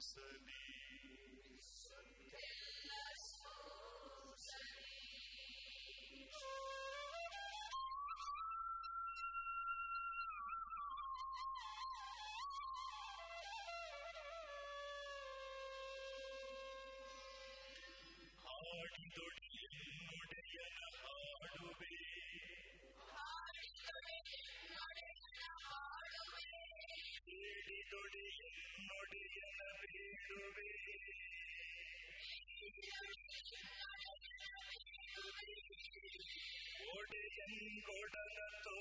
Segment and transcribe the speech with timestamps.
[0.00, 0.59] so the
[36.90, 37.58] ஓடு என்
[37.88, 38.76] கொடலத்தோ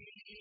[0.00, 0.36] Thank you.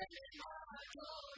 [0.00, 0.40] and in
[0.72, 1.37] my glory.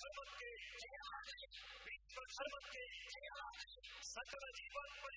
[0.00, 0.50] सर्वत के
[3.12, 3.48] जय हो
[4.10, 5.16] साकरा जीवन पर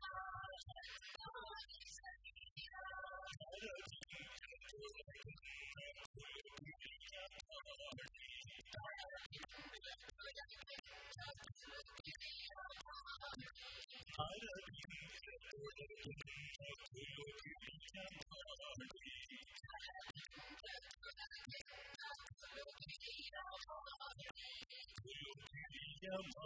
[26.01, 26.40] Yeah.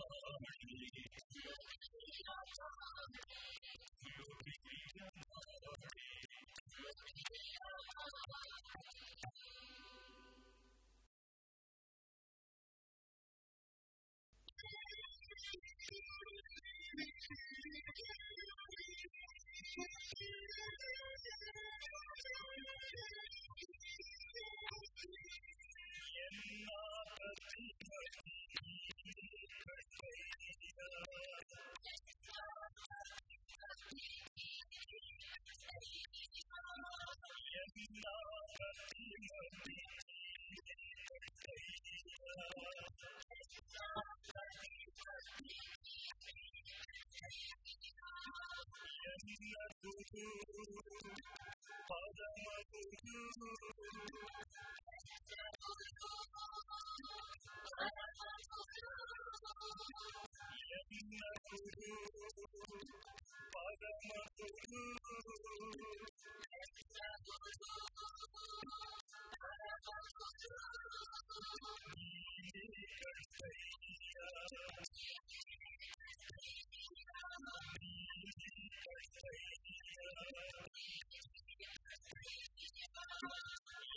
[50.18, 50.45] Guru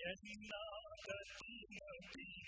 [0.09, 2.48] and not the human being.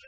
[0.00, 0.06] Oh,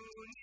[0.00, 0.39] we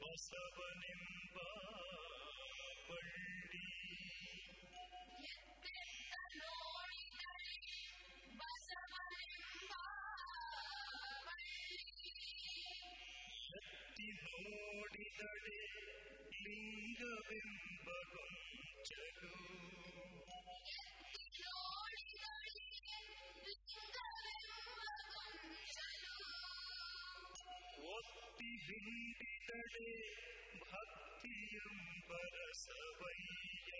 [0.00, 1.19] ಬಸವನೆಂಬ
[14.43, 15.59] ഓടിതളെ
[16.43, 18.31] ലിംഗവെമ്പകം
[18.85, 19.35] ചലൂ
[28.53, 29.91] ഒത്തിവിണ്ടിതളെ
[30.63, 31.77] ഭക്തിയം
[32.09, 33.71] പരസവയ്യ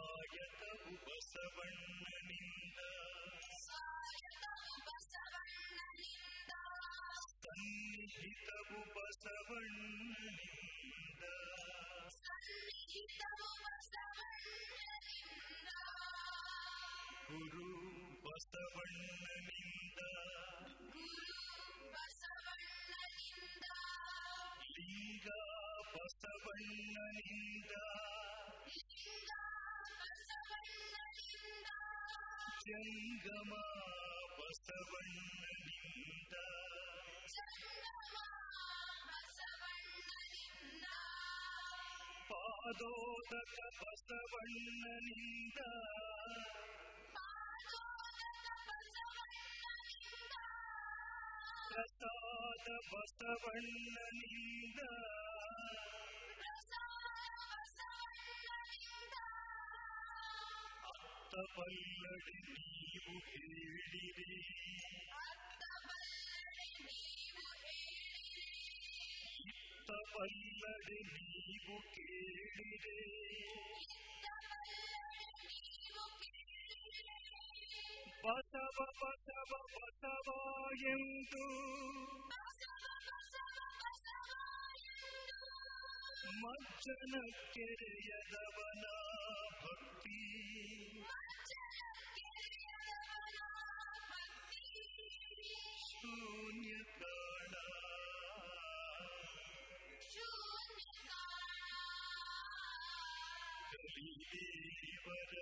[0.00, 2.80] ಆಯತವು ಬಸವಣ್ಣನಿಂದ
[7.36, 10.42] ಸನ್ನಿಹಿತವು ಬಸವಣ್ಣನಿಂದ
[17.28, 17.68] ಗುರು
[18.24, 19.29] ಬಸವಣ್ಣನಿಂದ
[32.65, 33.63] जङ्गमा
[34.37, 36.33] बसवण्णलिन्द
[42.29, 45.59] पादोदक बसवण्णलिन्द
[51.71, 54.79] प्रसाद बसवण्णलिन्द
[61.33, 64.39] அத்தமல்லடி நீவு கேடிரே
[69.51, 72.97] இத்தமல்லடி நீவு கேடிரே
[78.23, 80.39] பசவ பசவ பசவா
[80.93, 81.45] என்று
[86.30, 87.14] ಬಸವ ಬಸವ ಎಂದು ಮಜ್ಜನ
[87.52, 88.84] ಕೆರೆಯದವನ
[89.60, 90.18] ಭಕ್ತಿ
[95.86, 97.54] ಶೂನ್ಯ ಕಾಣ
[103.72, 105.32] ಕಲಿದೇವರ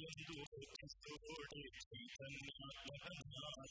[0.00, 0.48] يندوب
[0.84, 1.48] السرور
[1.90, 2.58] في سماء
[2.90, 3.70] وأنهار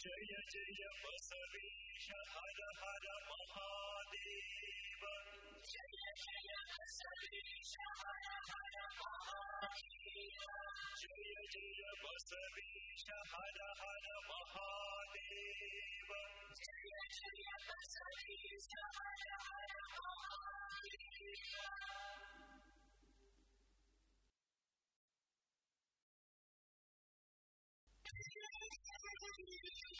[0.00, 0.90] Jaya Jaya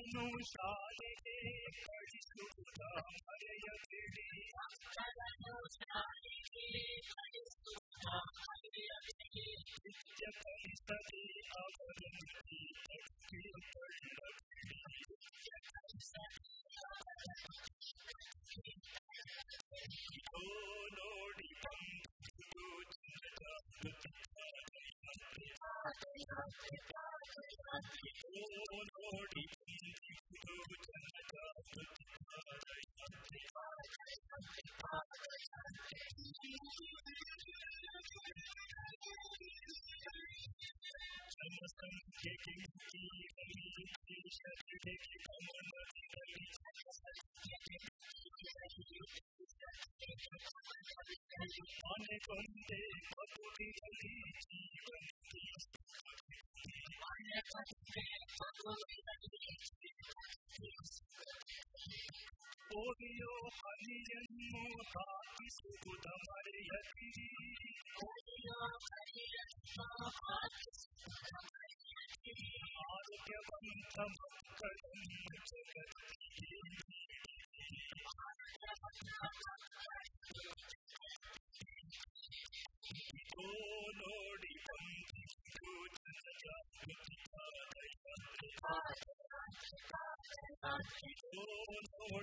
[0.00, 0.79] Anusha
[44.82, 44.94] ओरियो
[63.56, 65.04] हरि जन्मो का
[65.36, 67.29] किस गुदमर यति
[75.52, 75.66] Lord,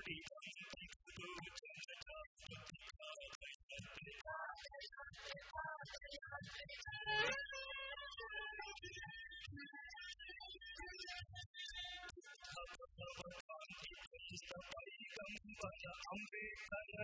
[0.08, 1.67] he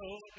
[0.00, 0.38] Yeah.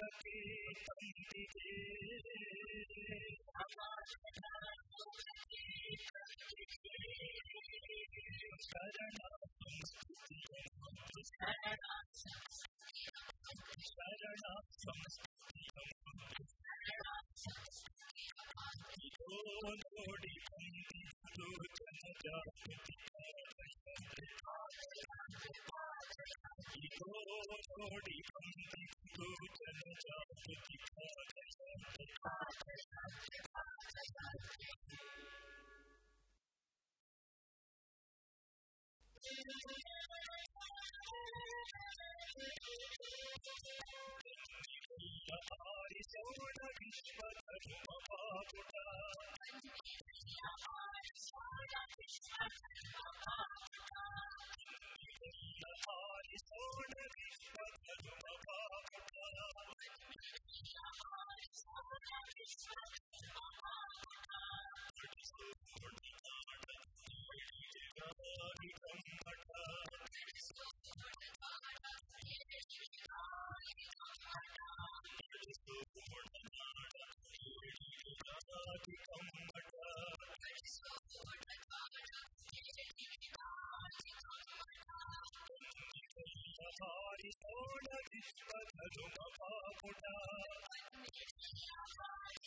[87.32, 90.13] Sola Vishwa Dharma Kaputa.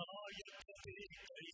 [0.00, 1.53] Oh, you're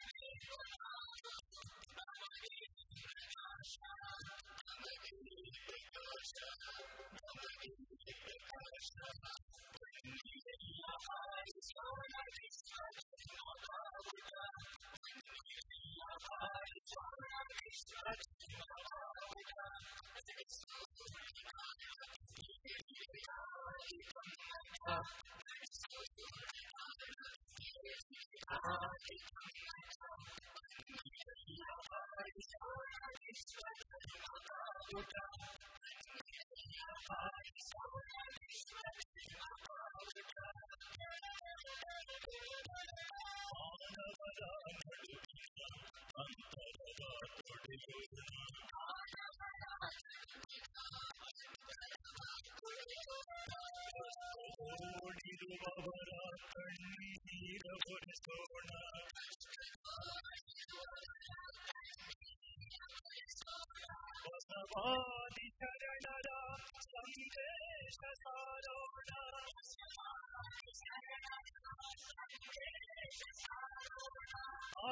[34.93, 35.20] Lord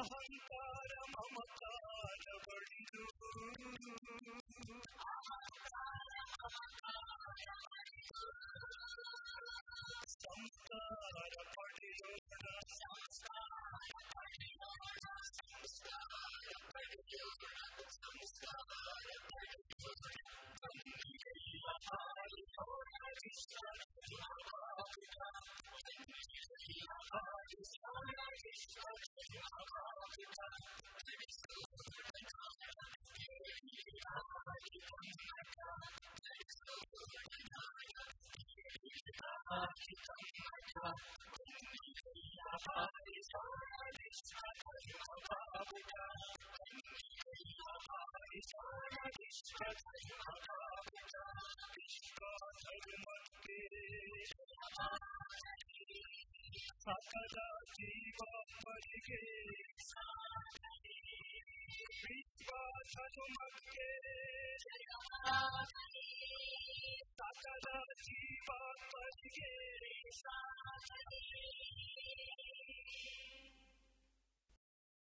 [0.00, 0.79] Aham
[57.10, 57.46] सदा
[57.76, 58.18] जीव
[58.64, 59.22] परिगे
[62.02, 63.88] विश्वास तुमके